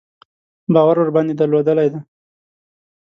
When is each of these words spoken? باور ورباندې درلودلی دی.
باور 0.73 0.97
ورباندې 0.99 1.33
درلودلی 1.39 1.87
دی. 1.91 1.99